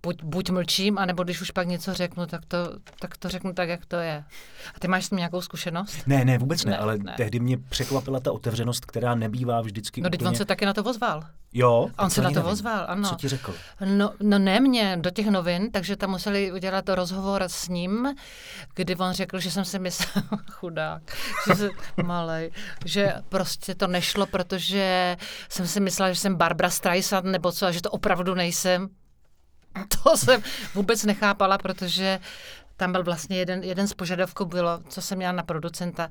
buď, 0.03 0.23
buď 0.23 0.49
mlčím, 0.49 0.97
anebo 0.97 1.23
když 1.23 1.41
už 1.41 1.51
pak 1.51 1.67
něco 1.67 1.93
řeknu, 1.93 2.25
tak 2.25 2.45
to, 2.45 2.57
tak 2.99 3.17
to 3.17 3.29
řeknu 3.29 3.53
tak, 3.53 3.69
jak 3.69 3.85
to 3.85 3.95
je. 3.95 4.23
A 4.75 4.79
ty 4.79 4.87
máš 4.87 5.05
s 5.05 5.09
tím 5.09 5.17
nějakou 5.17 5.41
zkušenost? 5.41 5.97
Ne, 6.07 6.25
ne, 6.25 6.37
vůbec 6.37 6.65
ne, 6.65 6.71
ne 6.71 6.77
ale 6.77 6.97
ne. 6.97 7.13
tehdy 7.17 7.39
mě 7.39 7.57
překvapila 7.57 8.19
ta 8.19 8.31
otevřenost, 8.31 8.85
která 8.85 9.15
nebývá 9.15 9.61
vždycky 9.61 10.01
No, 10.01 10.09
úplně... 10.13 10.29
on 10.29 10.35
se 10.35 10.45
taky 10.45 10.65
na 10.65 10.73
to 10.73 10.83
ozval. 10.83 11.23
Jo? 11.53 11.89
On 11.99 12.09
se 12.09 12.21
na 12.21 12.29
to 12.29 12.35
nevím. 12.35 12.51
ozval, 12.51 12.85
ano. 12.87 13.09
Co 13.09 13.15
ti 13.15 13.27
řekl? 13.27 13.55
No, 13.85 14.13
no 14.21 14.39
ne 14.39 14.59
mě, 14.59 14.97
do 15.01 15.09
těch 15.09 15.27
novin, 15.27 15.71
takže 15.71 15.95
tam 15.95 16.09
museli 16.09 16.51
udělat 16.51 16.85
to 16.85 16.95
rozhovor 16.95 17.43
s 17.47 17.67
ním, 17.67 18.15
kdy 18.75 18.95
on 18.95 19.13
řekl, 19.13 19.39
že 19.39 19.51
jsem 19.51 19.65
si 19.65 19.79
myslel, 19.79 20.23
chudák, 20.51 21.17
že 21.47 21.55
jsem 21.55 21.71
malej, 22.03 22.51
že 22.85 23.13
prostě 23.29 23.75
to 23.75 23.87
nešlo, 23.87 24.25
protože 24.25 25.17
jsem 25.49 25.67
si 25.67 25.79
myslela, 25.79 26.11
že 26.11 26.19
jsem 26.19 26.35
Barbara 26.35 26.69
Streisand 26.69 27.25
nebo 27.25 27.51
co, 27.51 27.65
a 27.65 27.71
že 27.71 27.81
to 27.81 27.91
opravdu 27.91 28.35
nejsem. 28.35 28.89
To 30.03 30.17
jsem 30.17 30.43
vůbec 30.73 31.03
nechápala, 31.03 31.57
protože 31.57 32.19
tam 32.77 32.91
byl 32.91 33.03
vlastně 33.03 33.37
jeden, 33.37 33.63
jeden 33.63 33.87
z 33.87 33.93
požadavků 33.93 34.45
bylo, 34.45 34.79
co 34.89 35.01
jsem 35.01 35.17
měla 35.17 35.31
na 35.31 35.43
producenta, 35.43 36.09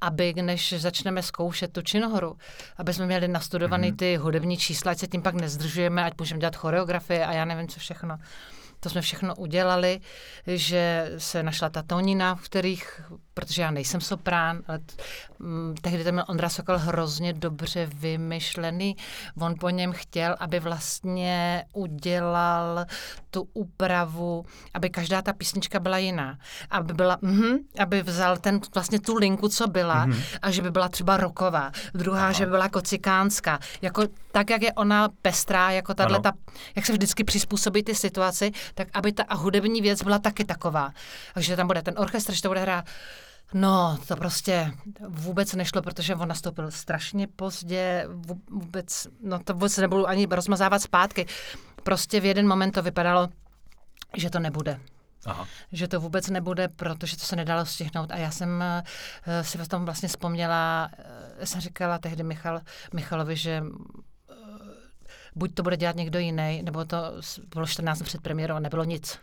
aby 0.00 0.34
než 0.34 0.74
začneme 0.78 1.22
zkoušet 1.22 1.72
tu 1.72 1.82
činohru, 1.82 2.36
aby 2.76 2.94
jsme 2.94 3.06
měli 3.06 3.28
nastudovaný 3.28 3.92
mm-hmm. 3.92 3.96
ty 3.96 4.16
hudební 4.16 4.56
čísla, 4.56 4.92
ať 4.92 4.98
se 4.98 5.06
tím 5.06 5.22
pak 5.22 5.34
nezdržujeme, 5.34 6.04
ať 6.04 6.12
můžeme 6.18 6.40
dělat 6.40 6.56
choreografie 6.56 7.26
a 7.26 7.32
já 7.32 7.44
nevím, 7.44 7.68
co 7.68 7.80
všechno. 7.80 8.18
To 8.80 8.90
jsme 8.90 9.00
všechno 9.00 9.34
udělali, 9.36 10.00
že 10.46 11.12
se 11.18 11.42
našla 11.42 11.70
ta 11.70 11.82
tónina, 11.82 12.34
v 12.34 12.42
kterých, 12.42 13.00
protože 13.34 13.62
já 13.62 13.70
nejsem 13.70 14.00
soprán, 14.00 14.62
ale 14.66 14.78
t, 14.78 14.94
m, 15.40 15.46
mm, 15.46 15.74
tehdy 15.74 16.12
měl 16.12 16.24
Ondra 16.28 16.48
Sokol 16.48 16.78
hrozně 16.78 17.32
dobře 17.32 17.86
vymyšlený. 17.86 18.96
On 19.40 19.54
po 19.60 19.70
něm 19.70 19.92
chtěl, 19.92 20.36
aby 20.38 20.60
vlastně 20.60 21.64
udělal 21.72 22.86
tu 23.30 23.48
úpravu, 23.52 24.44
aby 24.74 24.90
každá 24.90 25.22
ta 25.22 25.32
písnička 25.32 25.80
byla 25.80 25.98
jiná. 25.98 26.38
Aby 26.70 26.94
byla, 26.94 27.18
mm, 27.20 27.56
aby 27.78 28.02
vzal 28.02 28.36
ten, 28.36 28.60
vlastně 28.74 29.00
tu 29.00 29.14
linku, 29.14 29.48
co 29.48 29.68
byla, 29.68 30.06
mm-hmm. 30.06 30.22
a 30.42 30.50
že 30.50 30.62
by 30.62 30.70
byla 30.70 30.88
třeba 30.88 31.16
roková. 31.16 31.72
Druhá, 31.94 32.22
Aha. 32.22 32.32
že 32.32 32.44
by 32.44 32.50
byla 32.50 32.68
kocikánská. 32.68 33.58
Jako 33.82 34.02
tak, 34.32 34.50
jak 34.50 34.62
je 34.62 34.72
ona 34.72 35.08
pestrá, 35.22 35.70
jako 35.70 35.94
tahle, 35.94 36.20
ta, 36.20 36.32
jak 36.76 36.86
se 36.86 36.92
vždycky 36.92 37.24
přizpůsobí 37.24 37.82
ty 37.82 37.94
situaci, 37.94 38.52
tak 38.74 38.88
aby 38.94 39.12
ta 39.12 39.24
hudební 39.34 39.80
věc 39.80 40.02
byla 40.02 40.18
taky 40.18 40.44
taková. 40.44 40.92
Takže 41.34 41.56
tam 41.56 41.66
bude 41.66 41.82
ten 41.82 41.94
orchestr, 41.96 42.32
že 42.32 42.42
to 42.42 42.48
bude 42.48 42.60
hrát 42.60 42.84
No, 43.56 43.98
to 44.08 44.16
prostě 44.16 44.72
vůbec 45.08 45.54
nešlo, 45.54 45.82
protože 45.82 46.14
on 46.14 46.28
nastoupil 46.28 46.70
strašně 46.70 47.26
pozdě, 47.26 48.08
vůbec, 48.50 49.06
no 49.22 49.38
to 49.38 49.52
vůbec 49.52 49.76
nebudu 49.76 50.08
ani 50.08 50.26
rozmazávat 50.30 50.82
zpátky. 50.82 51.26
Prostě 51.82 52.20
v 52.20 52.24
jeden 52.24 52.48
moment 52.48 52.72
to 52.72 52.82
vypadalo, 52.82 53.28
že 54.16 54.30
to 54.30 54.38
nebude. 54.38 54.80
Aha. 55.26 55.46
že 55.72 55.88
to 55.88 56.00
vůbec 56.00 56.30
nebude, 56.30 56.68
protože 56.68 57.16
to 57.16 57.24
se 57.24 57.36
nedalo 57.36 57.66
stihnout. 57.66 58.10
A 58.10 58.16
já 58.16 58.30
jsem 58.30 58.64
uh, 59.26 59.42
si 59.42 59.58
v 59.58 59.68
tom 59.68 59.84
vlastně 59.84 60.08
vzpomněla, 60.08 60.90
uh, 61.38 61.44
jsem 61.44 61.60
říkala 61.60 61.98
tehdy 61.98 62.22
Michal, 62.22 62.60
Michalovi, 62.92 63.36
že 63.36 63.62
uh, 63.62 64.36
buď 65.34 65.54
to 65.54 65.62
bude 65.62 65.76
dělat 65.76 65.96
někdo 65.96 66.18
jiný, 66.18 66.62
nebo 66.62 66.84
to 66.84 66.96
bylo 67.54 67.66
14 67.66 68.02
před 68.02 68.20
premiérou 68.20 68.54
a 68.54 68.60
nebylo 68.60 68.84
nic. 68.84 69.18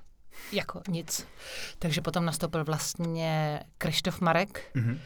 Jako 0.52 0.82
nic. 0.88 1.28
Takže 1.80 2.02
potom 2.02 2.26
nastoupil 2.26 2.64
vlastně 2.64 3.60
Krištof 3.78 4.22
Marek, 4.22 4.72
mm-hmm 4.76 4.98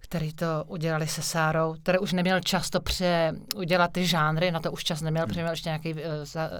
který 0.00 0.32
to 0.32 0.64
udělali 0.66 1.06
se 1.06 1.22
Sárou, 1.22 1.74
který 1.82 1.98
už 1.98 2.12
neměl 2.12 2.40
čas 2.40 2.70
to 2.70 2.80
pře 2.80 3.32
udělat 3.56 3.92
ty 3.92 4.06
žánry, 4.06 4.50
na 4.50 4.60
to 4.60 4.72
už 4.72 4.84
čas 4.84 5.00
neměl, 5.00 5.26
protože 5.26 5.40
měl 5.40 5.52
ještě 5.52 5.68
nějaký 5.68 5.94
uh, 5.94 6.00
za, 6.22 6.50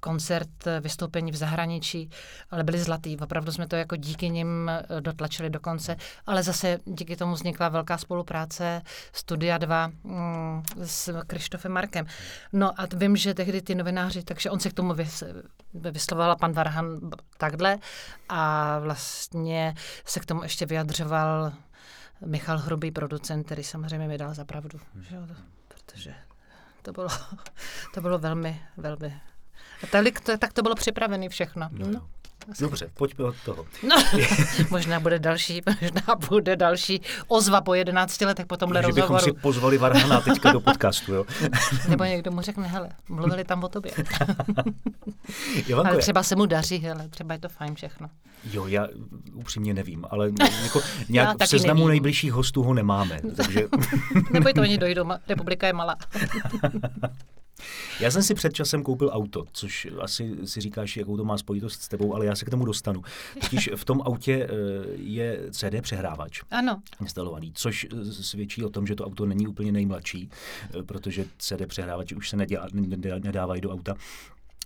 koncert, 0.00 0.66
eh, 0.66 0.80
vystoupení 0.80 1.32
v 1.32 1.36
zahraničí, 1.36 2.10
ale 2.50 2.64
byli 2.64 2.78
zlatý. 2.78 3.16
Opravdu 3.16 3.52
jsme 3.52 3.68
to 3.68 3.76
jako 3.76 3.96
díky 3.96 4.30
nim 4.30 4.68
eh, 4.68 5.00
dotlačili 5.00 5.50
do 5.50 5.60
konce, 5.60 5.96
ale 6.26 6.42
zase 6.42 6.78
díky 6.84 7.16
tomu 7.16 7.32
vznikla 7.32 7.68
velká 7.68 7.98
spolupráce 7.98 8.82
Studia 9.12 9.58
2 9.58 9.86
mm, 10.04 10.62
s 10.82 11.22
Krištofem 11.26 11.72
Markem. 11.72 12.06
No 12.52 12.80
a 12.80 12.86
vím, 12.96 13.16
že 13.16 13.34
tehdy 13.34 13.62
ty 13.62 13.74
novináři, 13.74 14.22
takže 14.22 14.50
on 14.50 14.60
se 14.60 14.70
k 14.70 14.72
tomu 14.72 14.94
vys, 14.94 15.24
vyslovoval 15.74 16.36
pan 16.36 16.52
Varhan 16.52 17.00
takhle 17.38 17.78
a 18.28 18.78
vlastně 18.78 19.74
se 20.04 20.20
k 20.20 20.26
tomu 20.26 20.42
ještě 20.42 20.66
vyjadřoval 20.66 21.52
Michal 22.26 22.58
Hrubý, 22.58 22.90
producent, 22.90 23.46
který 23.46 23.64
samozřejmě 23.64 24.08
mi 24.08 24.18
dal 24.18 24.34
za 24.34 24.44
pravdu, 24.44 24.80
že 25.00 25.16
jo, 25.16 25.22
protože 25.68 26.14
to 26.82 26.92
bylo, 26.92 27.08
to 27.94 28.00
bylo 28.00 28.18
velmi, 28.18 28.62
velmi... 28.76 29.20
A 29.82 29.86
tak, 29.86 30.20
to, 30.20 30.38
tak 30.38 30.52
to 30.52 30.62
bylo 30.62 30.74
připravené 30.74 31.28
všechno. 31.28 31.68
No. 31.72 31.88
no. 31.90 32.08
Dobře, 32.60 32.90
pojďme 32.94 33.24
od 33.24 33.36
toho. 33.44 33.66
No, 33.88 33.96
možná 34.70 35.00
bude 35.00 35.18
další, 35.18 35.62
možná 35.80 36.14
bude 36.28 36.56
další 36.56 37.02
ozva 37.28 37.60
po 37.60 37.74
11 37.74 38.20
letech 38.20 38.46
po 38.46 38.56
tomhle 38.56 38.80
rozhovoru. 38.80 39.18
Že 39.20 39.24
bychom 39.24 39.34
si 39.34 39.40
pozvali 39.40 39.78
Varhana 39.78 40.20
teďka 40.20 40.52
do 40.52 40.60
podcastu, 40.60 41.14
jo? 41.14 41.24
Nebo 41.88 42.04
někdo 42.04 42.30
mu 42.30 42.40
řekne, 42.40 42.68
hele, 42.68 42.88
mluvili 43.08 43.44
tam 43.44 43.64
o 43.64 43.68
tobě. 43.68 43.92
Ale 45.84 45.98
třeba 45.98 46.22
se 46.22 46.36
mu 46.36 46.46
daří, 46.46 46.78
hele, 46.78 47.08
třeba 47.08 47.34
je 47.34 47.40
to 47.40 47.48
fajn 47.48 47.74
všechno. 47.74 48.08
Jo, 48.52 48.66
já 48.66 48.88
upřímně 49.34 49.74
nevím, 49.74 50.04
ale 50.10 50.30
jako 50.62 50.80
nějak 51.08 51.36
v 51.44 51.46
seznamu 51.46 51.78
nevím. 51.78 51.88
nejbližších 51.88 52.32
hostů 52.32 52.62
ho 52.62 52.74
nemáme, 52.74 53.20
takže... 53.36 53.68
Neboj 54.32 54.52
to, 54.52 54.60
oni 54.60 54.78
dojdou, 54.78 55.10
republika 55.28 55.66
je 55.66 55.72
malá. 55.72 55.96
Já 58.00 58.10
jsem 58.10 58.22
si 58.22 58.34
před 58.34 58.52
časem 58.52 58.82
koupil 58.82 59.10
auto, 59.12 59.44
což 59.52 59.88
asi 60.00 60.36
si 60.44 60.60
říkáš, 60.60 60.96
jakou 60.96 61.16
to 61.16 61.24
má 61.24 61.38
spojitost 61.38 61.82
s 61.82 61.88
tebou, 61.88 62.14
ale 62.14 62.26
já 62.26 62.36
se 62.36 62.44
k 62.44 62.50
tomu 62.50 62.64
dostanu. 62.64 63.02
Totiž 63.40 63.70
v 63.76 63.84
tom 63.84 64.02
autě 64.04 64.48
eh, 64.50 64.54
je 64.96 65.40
CD 65.50 65.80
přehrávač. 65.80 66.42
Ano. 66.50 66.82
Instalovaný, 67.00 67.52
což 67.54 67.86
svědčí 68.10 68.64
o 68.64 68.70
tom, 68.70 68.86
že 68.86 68.94
to 68.94 69.06
auto 69.06 69.26
není 69.26 69.46
úplně 69.46 69.72
nejmladší, 69.72 70.30
eh, 70.30 70.82
protože 70.82 71.24
CD 71.38 71.66
přehrávači 71.66 72.14
už 72.14 72.28
se 72.28 72.36
nedělá, 72.36 72.68
nedávají 73.18 73.60
do 73.60 73.70
auta. 73.70 73.94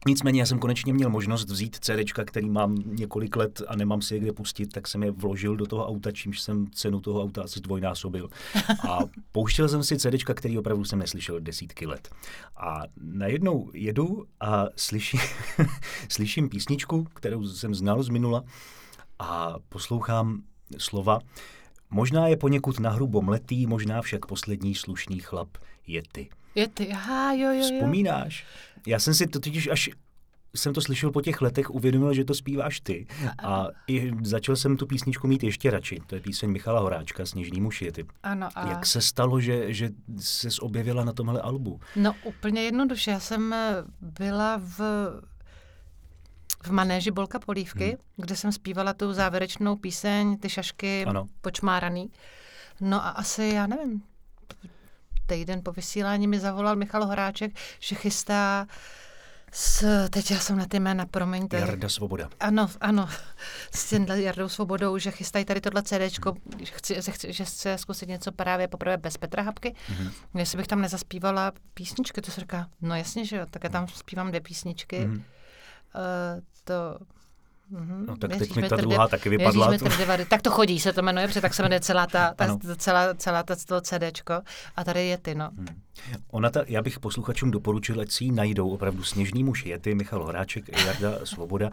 Nicméně 0.07 0.41
já 0.41 0.47
jsem 0.47 0.59
konečně 0.59 0.93
měl 0.93 1.11
možnost 1.11 1.51
vzít 1.51 1.77
CD, 1.81 2.13
který 2.25 2.51
mám 2.51 2.75
několik 2.87 3.37
let 3.37 3.63
a 3.69 3.77
nemám 3.77 4.03
si 4.03 4.15
je 4.15 4.21
kde 4.21 4.33
pustit, 4.33 4.67
tak 4.67 4.89
jsem 4.89 5.03
je 5.03 5.11
vložil 5.11 5.57
do 5.57 5.67
toho 5.67 5.87
auta, 5.87 6.13
čímž 6.13 6.41
jsem 6.41 6.67
cenu 6.71 7.01
toho 7.01 7.23
auta 7.23 7.43
asi 7.43 7.61
dvojnásobil. 7.61 8.29
A 8.91 8.99
pouštěl 9.33 9.69
jsem 9.69 9.83
si 9.83 9.99
CD, 9.99 10.25
který 10.35 10.59
opravdu 10.59 10.85
jsem 10.85 10.99
neslyšel 10.99 11.41
desítky 11.41 11.87
let. 11.87 12.09
A 12.57 12.83
najednou 13.03 13.71
jedu 13.75 14.25
a 14.41 14.67
slyším, 14.77 15.21
slyším 16.09 16.49
písničku, 16.49 17.05
kterou 17.05 17.49
jsem 17.49 17.75
znal 17.75 18.03
z 18.03 18.09
minula 18.09 18.45
a 19.19 19.55
poslouchám 19.69 20.43
slova. 20.79 21.19
Možná 21.91 22.29
je 22.29 22.37
poněkud 22.37 22.81
nahrubo 22.81 23.23
mletý, 23.23 23.67
možná 23.67 24.03
však 24.03 24.27
poslední 24.27 24.75
slušný 24.75 25.19
chlap 25.21 25.49
je 25.87 26.03
ty. 26.13 26.29
Je 26.55 26.69
ty, 26.69 26.93
aha, 26.93 27.33
jo, 27.33 27.53
jo, 27.53 27.53
jo. 27.53 27.63
Vzpomínáš? 27.63 28.47
Já 28.87 28.99
jsem 28.99 29.15
si 29.15 29.27
to 29.27 29.41
totiž 29.41 29.69
až 29.69 29.91
jsem 30.55 30.75
to 30.75 30.81
slyšel 30.81 31.11
po 31.11 31.21
těch 31.21 31.41
letech, 31.41 31.71
uvědomil, 31.71 32.15
že 32.15 32.25
to 32.25 32.35
zpíváš 32.35 32.81
ty. 32.81 33.07
A 33.43 33.67
i 33.87 34.13
začal 34.23 34.57
jsem 34.57 34.77
tu 34.77 34.87
písničku 34.87 35.27
mít 35.27 35.43
ještě 35.43 35.71
radši. 35.71 36.01
To 36.07 36.15
je 36.15 36.21
píseň 36.21 36.51
Michala 36.51 36.81
Horáčka, 36.81 37.27
Sněžný 37.27 37.61
muž 37.61 37.83
je 37.83 37.93
ty. 37.93 38.07
Ano, 38.23 38.49
a... 38.55 38.69
Jak 38.69 38.87
se 38.87 39.01
stalo, 39.01 39.41
že, 39.41 39.73
že 39.73 39.91
se 40.19 40.49
objevila 40.61 41.05
na 41.05 41.13
tomhle 41.13 41.41
albu? 41.41 41.81
No 41.97 42.15
úplně 42.25 42.63
jednoduše. 42.63 43.11
Já 43.11 43.21
jsem 43.21 43.53
eh, 43.53 43.85
byla 44.01 44.61
v 44.65 44.81
v 46.63 46.71
manéži 46.71 47.11
Bolka 47.11 47.39
Polívky, 47.39 47.85
hmm. 47.85 47.97
kde 48.17 48.37
jsem 48.37 48.53
zpívala 48.53 48.93
tu 48.93 49.13
závěrečnou 49.13 49.77
píseň 49.77 50.39
Ty 50.39 50.49
šašky 50.49 51.05
ano. 51.05 51.27
počmáraný. 51.41 52.11
No 52.81 53.05
a 53.05 53.09
asi, 53.09 53.51
já 53.55 53.67
nevím, 53.67 54.03
týden 55.27 55.61
po 55.65 55.73
vysílání 55.73 56.27
mi 56.27 56.41
zavolal 56.41 56.77
Michal 56.77 57.07
Horáček, 57.07 57.53
že 57.81 57.95
chystá 57.95 58.67
s, 59.55 59.85
teď 60.09 60.31
já 60.31 60.39
jsem 60.39 60.57
na 60.57 60.67
ty 60.67 60.81
jména, 60.81 61.07
promiňte. 61.07 61.59
Jarda 61.59 61.89
Svoboda. 61.89 62.31
Ano, 62.41 62.71
ano, 62.81 63.09
s 63.75 63.89
tím 63.89 64.07
Jardou 64.15 64.49
Svobodou, 64.49 64.99
že 64.99 65.11
chystají 65.11 65.45
tady 65.45 65.61
tohle 65.61 65.83
CDčko, 65.83 66.33
mm. 66.33 66.65
chci, 66.65 67.03
chci, 67.13 67.33
že 67.33 67.45
chce 67.45 67.79
zkusit 67.79 68.09
něco 68.09 68.33
právě 68.33 68.69
poprvé 68.69 68.97
bez 68.97 69.17
Petra 69.17 69.43
Hapky. 69.43 69.75
Mm-hmm. 69.75 70.11
Jestli 70.35 70.57
bych 70.57 70.67
tam 70.67 70.81
nezaspívala 70.81 71.53
písničky, 71.75 72.21
to 72.21 72.31
se 72.31 72.41
říká, 72.41 72.69
no 72.81 72.95
jasně, 72.95 73.25
že 73.25 73.37
jo, 73.37 73.47
tak 73.51 73.65
já 73.65 73.71
tam 73.71 73.89
zpívám 73.89 74.29
dvě 74.29 74.41
písničky. 74.41 74.99
Mm-hmm. 75.01 75.23
Uh, 75.95 76.41
to 76.65 76.99
Mm-hmm. 77.73 78.05
No 78.07 78.17
tak 78.17 78.31
Věříš 78.31 78.49
teď 78.49 78.63
mi 78.63 78.69
ta 78.69 78.77
druhá 78.77 79.09
taky 79.09 79.29
vypadla. 79.29 79.71
Věříš 79.71 79.99
tak 80.29 80.43
to 80.43 80.51
chodí, 80.51 80.81
se 80.81 80.93
to 80.93 81.03
jmenuje, 81.03 81.27
protože 81.27 81.41
tak 81.41 81.55
se 81.55 81.63
jmenuje 81.63 81.81
celá 81.81 82.07
ta, 82.07 82.35
ta, 82.35 82.59
celá, 82.77 83.15
celá 83.15 83.43
ta, 83.43 83.57
to 83.67 83.81
CDčko. 83.81 84.35
A 84.77 84.85
tady 84.85 85.07
je 85.07 85.19
ty, 85.19 85.35
no. 85.35 85.51
Hmm. 85.57 85.67
Ona 86.31 86.51
ta, 86.51 86.65
já 86.67 86.83
bych 86.83 87.01
posluchačům 87.01 87.51
doporučil, 87.51 88.01
ať 88.01 88.11
si 88.11 88.25
ji 88.25 88.33
najdou 88.33 88.71
opravdu 88.71 89.03
sněžný 89.03 89.45
muž 89.45 89.67
je 89.67 89.79
ty, 89.79 89.95
Michal 89.95 90.25
Horáček, 90.25 90.85
Jarda 90.87 91.19
Svoboda. 91.25 91.71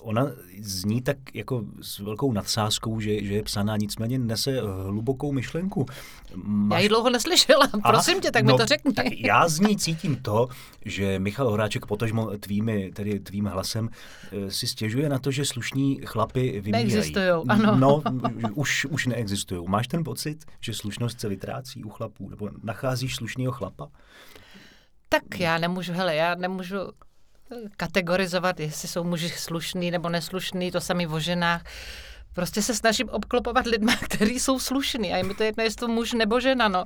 Ona 0.00 0.26
zní 0.60 1.02
tak 1.02 1.16
jako 1.34 1.64
s 1.80 1.98
velkou 1.98 2.32
nadsázkou, 2.32 3.00
že, 3.00 3.24
že 3.24 3.34
je 3.34 3.42
psaná, 3.42 3.76
nicméně 3.76 4.18
nese 4.18 4.60
hlubokou 4.86 5.32
myšlenku. 5.32 5.86
Máš... 6.34 6.78
Já 6.78 6.82
ji 6.82 6.88
dlouho 6.88 7.10
neslyšela, 7.10 7.68
prosím 7.88 8.20
tě, 8.20 8.30
tak 8.30 8.44
no, 8.44 8.54
mi 8.54 8.58
to 8.58 8.66
řekni. 8.66 8.92
Tak 8.92 9.06
já 9.18 9.48
z 9.48 9.60
ní 9.60 9.76
cítím 9.76 10.16
to, 10.16 10.48
že 10.84 11.18
Michal 11.18 11.50
Horáček 11.50 11.86
potažmo 11.86 12.30
tvými, 12.38 12.92
tedy 12.94 13.20
tvým 13.20 13.46
hlasem 13.46 13.88
eh, 14.32 14.50
si 14.50 14.66
stěžuje 14.66 15.08
na 15.14 15.18
to, 15.18 15.30
že 15.30 15.44
slušní 15.44 16.00
chlapy 16.06 16.60
vymírají. 16.60 16.84
Neexistují, 16.84 17.28
ano. 17.48 17.76
No, 17.76 18.02
už, 18.54 18.84
už 18.84 19.06
neexistují. 19.06 19.68
Máš 19.68 19.88
ten 19.88 20.04
pocit, 20.04 20.44
že 20.60 20.74
slušnost 20.74 21.20
se 21.20 21.28
vytrácí 21.28 21.84
u 21.84 21.88
chlapů? 21.88 22.28
Nebo 22.28 22.50
nacházíš 22.62 23.16
slušného 23.16 23.52
chlapa? 23.52 23.88
Tak 25.08 25.40
já 25.40 25.58
nemůžu, 25.58 25.92
hele, 25.92 26.14
já 26.14 26.34
nemůžu 26.34 26.76
kategorizovat, 27.76 28.60
jestli 28.60 28.88
jsou 28.88 29.04
muži 29.04 29.28
slušný 29.28 29.90
nebo 29.90 30.08
neslušný, 30.08 30.70
to 30.70 30.80
sami 30.80 31.06
o 31.06 31.20
ženách 31.20 31.62
prostě 32.34 32.62
se 32.62 32.74
snažím 32.74 33.08
obklopovat 33.08 33.66
lidma, 33.66 33.96
kteří 34.00 34.40
jsou 34.40 34.58
slušní 34.60 35.12
a 35.12 35.16
je 35.16 35.22
mi 35.22 35.34
to 35.34 35.42
jedno, 35.42 35.64
jestli 35.64 35.76
to 35.76 35.88
muž 35.88 36.12
nebo 36.12 36.40
žena, 36.40 36.68
no. 36.68 36.84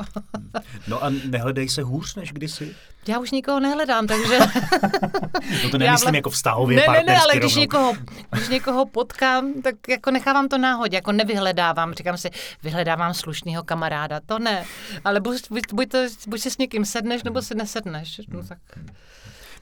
no 0.88 1.05
a 1.05 1.11
nehledej 1.25 1.69
se 1.69 1.83
hůř 1.83 2.14
než 2.14 2.33
kdysi? 2.33 2.75
Já 3.09 3.19
už 3.19 3.31
nikoho 3.31 3.61
nehledám, 3.61 4.07
takže... 4.07 4.38
no 5.64 5.71
to 5.71 5.78
nemyslím 5.78 6.11
vla... 6.11 6.17
jako 6.17 6.31
vztahově, 6.31 6.76
Ne, 6.76 6.87
ne, 6.93 7.02
ne, 7.07 7.21
ale 7.21 7.37
když 7.37 7.55
někoho, 7.55 7.95
když 8.31 8.49
někoho 8.49 8.87
potkám, 8.87 9.62
tak 9.62 9.75
jako 9.88 10.11
nechávám 10.11 10.49
to 10.49 10.59
náhodě, 10.59 10.97
jako 10.97 11.12
nevyhledávám. 11.12 11.95
Říkám 11.95 12.17
si, 12.17 12.31
vyhledávám 12.62 13.14
slušného 13.14 13.62
kamaráda, 13.62 14.21
to 14.26 14.38
ne. 14.38 14.64
Ale 15.05 15.21
buď, 15.21 15.43
buď, 15.50 15.62
buď, 15.73 15.88
to, 15.88 15.99
buď 16.26 16.40
si 16.40 16.50
s 16.50 16.59
někým 16.59 16.85
sedneš, 16.85 17.23
nebo 17.23 17.43
si 17.43 17.55
nesedneš. 17.55 18.21
No 18.28 18.45
tak... 18.45 18.59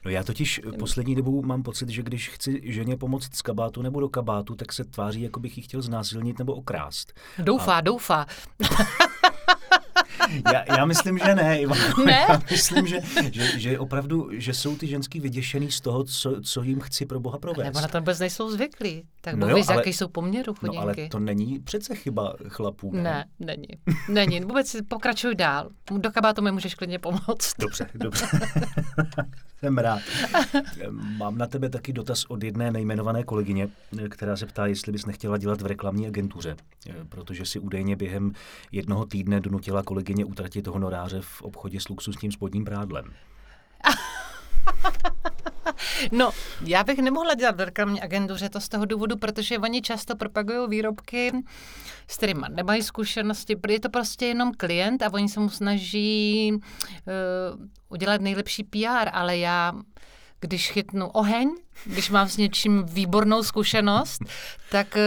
No 0.05 0.11
já 0.11 0.23
totiž 0.23 0.61
poslední 0.79 1.15
dobou 1.15 1.41
mám 1.41 1.63
pocit, 1.63 1.89
že 1.89 2.03
když 2.03 2.29
chci 2.29 2.61
ženě 2.63 2.97
pomoct 2.97 3.35
z 3.35 3.41
kabátu 3.41 3.81
nebo 3.81 3.99
do 3.99 4.09
kabátu, 4.09 4.55
tak 4.55 4.73
se 4.73 4.83
tváří, 4.83 5.21
jako 5.21 5.39
bych 5.39 5.57
ji 5.57 5.63
chtěl 5.63 5.81
znásilnit 5.81 6.39
nebo 6.39 6.53
okrást. 6.53 7.13
Doufá, 7.39 7.77
A... 7.77 7.81
doufá. 7.81 8.25
já, 10.53 10.77
já 10.77 10.85
myslím, 10.85 11.17
že 11.17 11.35
ne, 11.35 11.61
Ivan. 11.61 11.77
Ne? 12.05 12.25
Já 12.29 12.41
myslím, 12.51 12.87
že, 12.87 12.99
že, 13.31 13.59
že 13.59 13.79
opravdu, 13.79 14.29
že 14.31 14.53
jsou 14.53 14.75
ty 14.75 14.87
ženský 14.87 15.19
vyděšený 15.19 15.71
z 15.71 15.81
toho, 15.81 16.03
co, 16.03 16.41
co 16.41 16.63
jim 16.63 16.79
chci 16.79 17.05
pro 17.05 17.19
Boha 17.19 17.37
provést. 17.37 17.65
Nebo 17.65 17.81
na 17.81 17.87
to 17.87 17.99
vůbec 17.99 18.19
nejsou 18.19 18.51
zvyklí. 18.51 19.03
Tak 19.21 19.35
no 19.35 19.47
ale, 19.47 19.63
jaký 19.75 19.93
jsou 19.93 20.07
poměru 20.07 20.53
chudinky. 20.53 20.75
No 20.75 20.81
ale 20.81 20.95
to 21.11 21.19
není 21.19 21.59
přece 21.59 21.95
chyba 21.95 22.35
chlapů. 22.47 22.91
Ne, 22.93 23.25
ne 23.39 23.57
není. 23.57 23.67
Není. 24.09 24.45
Vůbec 24.45 24.75
pokračuj 24.87 25.35
dál. 25.35 25.69
Do 25.97 26.11
kabátu 26.11 26.41
mi 26.41 26.51
můžeš 26.51 26.75
klidně 26.75 26.99
pomoct. 26.99 27.53
Dobře, 27.59 27.89
dobře. 27.93 28.25
Jsem 29.59 29.77
rád. 29.77 30.01
Mám 30.91 31.37
na 31.37 31.47
tebe 31.47 31.69
taky 31.69 31.93
dotaz 31.93 32.25
od 32.25 32.43
jedné 32.43 32.71
nejmenované 32.71 33.23
kolegyně, 33.23 33.69
která 34.09 34.37
se 34.37 34.45
ptá, 34.45 34.65
jestli 34.65 34.91
bys 34.91 35.05
nechtěla 35.05 35.37
dělat 35.37 35.61
v 35.61 35.65
reklamní 35.65 36.07
agentuře, 36.07 36.55
protože 37.09 37.45
si 37.45 37.59
údajně 37.59 37.95
během 37.95 38.33
jednoho 38.71 39.05
týdne 39.05 39.39
donutila 39.39 39.83
kolegyně 39.83 40.16
utratit 40.25 40.67
honoráře 40.67 41.21
v 41.21 41.41
obchodě 41.41 41.79
s 41.79 41.89
luxusním 41.89 42.31
spodním 42.31 42.65
prádlem. 42.65 43.13
No, 46.11 46.31
já 46.65 46.83
bych 46.83 46.99
nemohla 46.99 47.33
dělat 47.33 47.59
reklamní 47.59 48.01
agendu, 48.01 48.37
že 48.37 48.49
to 48.49 48.61
z 48.61 48.69
toho 48.69 48.85
důvodu, 48.85 49.17
protože 49.17 49.59
oni 49.59 49.81
často 49.81 50.15
propagují 50.15 50.69
výrobky, 50.69 51.31
s 52.07 52.17
kterými 52.17 52.45
nemají 52.49 52.81
zkušenosti, 52.83 53.55
je 53.69 53.79
to 53.79 53.89
prostě 53.89 54.25
jenom 54.25 54.51
klient 54.57 55.01
a 55.01 55.13
oni 55.13 55.29
se 55.29 55.39
mu 55.39 55.49
snaží 55.49 56.51
uh, 56.53 56.61
udělat 57.89 58.21
nejlepší 58.21 58.63
PR, 58.63 59.09
ale 59.13 59.37
já 59.37 59.73
když 60.39 60.71
chytnu 60.71 61.07
oheň, 61.07 61.49
když 61.85 62.09
mám 62.09 62.27
s 62.27 62.37
něčím 62.37 62.83
výbornou 62.85 63.43
zkušenost, 63.43 64.21
tak 64.71 64.87
uh, 64.95 65.01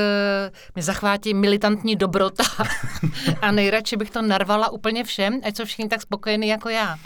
mi 0.76 0.82
zachvátí 0.82 1.34
militantní 1.34 1.96
dobrota 1.96 2.44
a 3.40 3.50
nejradši 3.50 3.96
bych 3.96 4.10
to 4.10 4.22
narvala 4.22 4.70
úplně 4.70 5.04
všem, 5.04 5.40
ať 5.44 5.56
jsou 5.56 5.64
všichni 5.64 5.88
tak 5.88 6.02
spokojení 6.02 6.48
jako 6.48 6.68
já. 6.68 6.98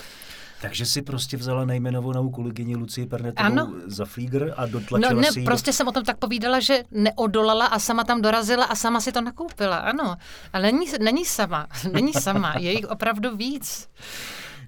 Takže 0.64 0.87
si 0.87 1.02
prostě 1.02 1.37
vzala 1.37 1.64
nejmenovanou 1.64 2.31
kolegyni 2.31 2.76
Lucii 2.76 3.07
Pernetovou 3.07 3.47
ano. 3.47 3.73
za 3.87 4.04
flígr 4.04 4.54
a 4.57 4.66
dotlačila 4.66 5.12
no, 5.12 5.21
ne, 5.21 5.33
si 5.33 5.43
prostě 5.43 5.73
jsem 5.73 5.88
o 5.88 5.93
tom 5.93 6.04
tak 6.04 6.19
povídala, 6.19 6.61
že 6.61 6.83
neodolala 6.90 7.66
a 7.66 7.78
sama 7.78 8.04
tam 8.04 8.23
dorazila 8.23 8.64
a 8.64 8.75
sama 8.75 9.00
si 9.00 9.12
to 9.12 9.21
nakoupila, 9.21 9.76
ano. 9.76 10.16
Ale 10.52 10.73
není, 10.73 10.87
není 11.00 11.25
sama, 11.25 11.66
není 11.93 12.12
sama, 12.12 12.54
je 12.59 12.73
jich 12.73 12.88
opravdu 12.88 13.37
víc. 13.37 13.88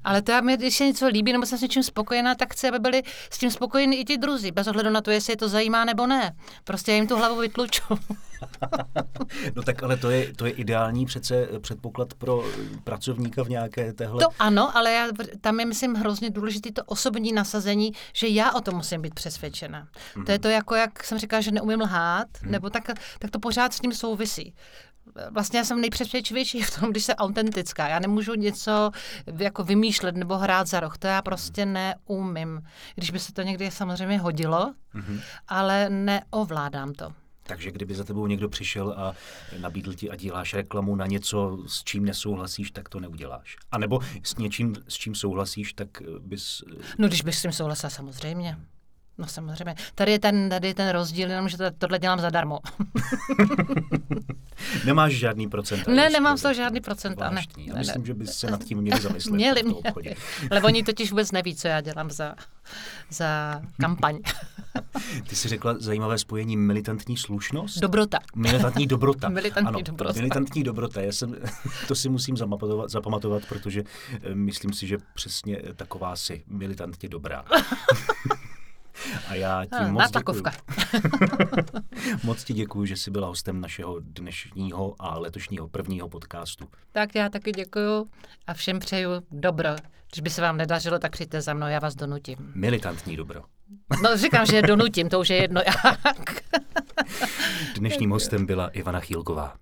Ale 0.06 0.22
to 0.22 0.32
já 0.32 0.40
když 0.40 0.76
se 0.76 0.84
něco 0.84 1.08
líbí 1.08 1.32
nebo 1.32 1.46
jsem 1.46 1.58
s 1.58 1.62
něčím 1.62 1.82
spokojená, 1.82 2.34
tak 2.34 2.52
chci, 2.52 2.68
aby 2.68 2.78
byli 2.78 3.02
s 3.30 3.38
tím 3.38 3.50
spokojeni 3.50 3.96
i 3.96 4.04
ti 4.04 4.18
druzí, 4.18 4.52
bez 4.52 4.66
ohledu 4.66 4.90
na 4.90 5.00
to, 5.00 5.10
jestli 5.10 5.32
je 5.32 5.36
to 5.36 5.48
zajímá 5.48 5.84
nebo 5.84 6.06
ne. 6.06 6.36
Prostě 6.64 6.92
já 6.92 6.96
jim 6.96 7.06
tu 7.06 7.16
hlavu 7.16 7.40
vytluču. 7.40 7.82
no 9.54 9.62
tak 9.62 9.82
ale 9.82 9.96
to 9.96 10.10
je, 10.10 10.34
to 10.34 10.46
je 10.46 10.52
ideální 10.52 11.06
přece 11.06 11.48
předpoklad 11.60 12.14
pro 12.14 12.44
pracovníka 12.84 13.44
v 13.44 13.48
nějaké 13.48 13.92
téhle... 13.92 14.22
To 14.22 14.28
ano, 14.38 14.76
ale 14.76 14.92
já, 14.92 15.06
tam 15.40 15.60
je, 15.60 15.66
myslím, 15.66 15.94
hrozně 15.94 16.30
důležité 16.30 16.72
to 16.72 16.82
osobní 16.84 17.32
nasazení, 17.32 17.92
že 18.12 18.28
já 18.28 18.52
o 18.52 18.60
tom 18.60 18.74
musím 18.74 19.02
být 19.02 19.14
přesvědčena. 19.14 19.86
Mm-hmm. 19.86 20.24
To 20.24 20.32
je 20.32 20.38
to 20.38 20.48
jako, 20.48 20.74
jak 20.74 21.04
jsem 21.04 21.18
říkala, 21.18 21.40
že 21.40 21.50
neumím 21.50 21.80
lhát, 21.80 22.28
mm-hmm. 22.28 22.50
nebo 22.50 22.70
tak, 22.70 22.90
tak 23.18 23.30
to 23.30 23.38
pořád 23.38 23.72
s 23.72 23.80
tím 23.80 23.92
souvisí 23.92 24.54
vlastně 25.30 25.58
já 25.58 25.64
jsem 25.64 25.80
nejpřesvědčivější 25.80 26.62
v 26.62 26.80
tom, 26.80 26.90
když 26.90 27.04
jsem 27.04 27.14
autentická. 27.14 27.88
Já 27.88 27.98
nemůžu 27.98 28.34
něco 28.34 28.90
jako 29.38 29.64
vymýšlet 29.64 30.16
nebo 30.16 30.38
hrát 30.38 30.66
za 30.66 30.80
roh. 30.80 30.98
To 30.98 31.06
já 31.06 31.22
prostě 31.22 31.66
neumím. 31.66 32.62
Když 32.94 33.10
by 33.10 33.18
se 33.18 33.32
to 33.32 33.42
někdy 33.42 33.70
samozřejmě 33.70 34.18
hodilo, 34.18 34.74
mm-hmm. 34.94 35.20
ale 35.48 35.90
neovládám 35.90 36.92
to. 36.92 37.12
Takže 37.46 37.70
kdyby 37.70 37.94
za 37.94 38.04
tebou 38.04 38.26
někdo 38.26 38.48
přišel 38.48 38.94
a 38.96 39.14
nabídl 39.58 39.94
ti 39.94 40.10
a 40.10 40.16
děláš 40.16 40.54
reklamu 40.54 40.96
na 40.96 41.06
něco, 41.06 41.58
s 41.66 41.84
čím 41.84 42.04
nesouhlasíš, 42.04 42.70
tak 42.70 42.88
to 42.88 43.00
neuděláš. 43.00 43.56
A 43.70 43.78
nebo 43.78 44.00
s 44.22 44.36
něčím, 44.36 44.74
s 44.88 44.94
čím 44.94 45.14
souhlasíš, 45.14 45.72
tak 45.72 45.88
bys... 46.20 46.62
No 46.98 47.08
když 47.08 47.22
bys 47.22 47.38
s 47.38 47.42
tím 47.42 47.52
souhlasil, 47.52 47.90
samozřejmě. 47.90 48.58
No 49.18 49.26
samozřejmě. 49.26 49.74
Tady 49.94 50.12
je 50.12 50.18
ten, 50.18 50.48
tady 50.48 50.68
je 50.68 50.74
ten 50.74 50.88
rozdíl, 50.88 51.30
jenom 51.30 51.48
že 51.48 51.56
to, 51.56 51.64
tohle 51.78 51.98
dělám 51.98 52.20
zadarmo. 52.20 52.58
Nemáš 54.84 55.12
žádný 55.12 55.48
procent. 55.48 55.86
Ne, 55.86 56.10
nemám 56.10 56.36
z 56.36 56.42
toho 56.42 56.54
žádný 56.54 56.80
procent. 56.80 57.18
Ne, 57.18 57.42
Já 57.56 57.74
myslím, 57.78 58.02
ne. 58.02 58.06
že 58.06 58.14
bys 58.14 58.32
se 58.32 58.50
nad 58.50 58.64
tím 58.64 58.78
měli 58.78 59.00
zamyslet. 59.00 59.34
Měli, 59.34 59.62
měli. 59.62 60.16
Lebo 60.50 60.66
oni 60.66 60.82
totiž 60.82 61.10
vůbec 61.10 61.32
neví, 61.32 61.56
co 61.56 61.68
já 61.68 61.80
dělám 61.80 62.10
za, 62.10 62.34
za 63.10 63.60
kampaň. 63.80 64.18
Ty 65.28 65.36
jsi 65.36 65.48
řekla 65.48 65.74
zajímavé 65.78 66.18
spojení 66.18 66.56
militantní 66.56 67.16
slušnost? 67.16 67.78
Dobrota. 67.78 68.18
Militantní 68.36 68.86
dobrota. 68.86 69.28
militantní 69.36 69.68
ano, 69.68 69.80
dobrota. 69.82 70.12
Militantní 70.16 70.62
dobrota. 70.62 71.00
Já 71.00 71.12
jsem, 71.12 71.36
to 71.88 71.94
si 71.94 72.08
musím 72.08 72.36
zapamatovat, 72.36 72.90
zapamatovat, 72.90 73.42
protože 73.48 73.84
eh, 74.22 74.34
myslím 74.34 74.72
si, 74.72 74.86
že 74.86 74.98
přesně 75.14 75.58
taková 75.76 76.16
si 76.16 76.44
militantně 76.46 77.08
dobrá. 77.08 77.44
A 79.28 79.34
já 79.34 79.64
ti 79.64 79.70
a, 79.70 79.88
moc 79.88 80.10
děkuji. 80.10 80.42
moc 82.22 82.44
ti 82.44 82.54
děkuji, 82.54 82.86
že 82.86 82.96
jsi 82.96 83.10
byla 83.10 83.26
hostem 83.26 83.60
našeho 83.60 84.00
dnešního 84.00 84.94
a 84.98 85.18
letošního 85.18 85.68
prvního 85.68 86.08
podcastu. 86.08 86.68
Tak 86.92 87.14
já 87.14 87.28
taky 87.28 87.52
děkuji 87.52 88.06
a 88.46 88.54
všem 88.54 88.78
přeju 88.78 89.10
dobro. 89.30 89.70
Když 90.12 90.20
by 90.20 90.30
se 90.30 90.42
vám 90.42 90.56
nedařilo, 90.56 90.98
tak 90.98 91.12
přijďte 91.12 91.40
za 91.40 91.54
mnou, 91.54 91.66
já 91.66 91.78
vás 91.78 91.94
donutím. 91.94 92.36
Militantní 92.54 93.16
dobro. 93.16 93.42
No 94.02 94.16
říkám, 94.16 94.46
že 94.46 94.62
donutím, 94.62 95.08
to 95.08 95.20
už 95.20 95.30
je 95.30 95.36
jedno 95.36 95.60
jak. 95.66 96.40
Dnešním 97.74 98.10
hostem 98.10 98.46
byla 98.46 98.68
Ivana 98.68 99.00
Chýlková. 99.00 99.54